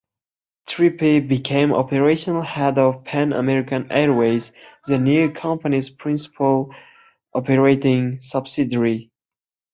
[0.65, 4.51] Trippe became operational head of Pan American Airways,
[4.87, 6.73] the new company's principal
[7.35, 9.11] operating subsidiary.